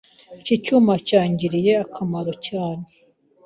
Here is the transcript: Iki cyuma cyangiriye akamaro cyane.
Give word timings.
Iki 0.39 0.55
cyuma 0.63 0.93
cyangiriye 1.09 1.73
akamaro 1.85 2.31
cyane. 2.47 2.85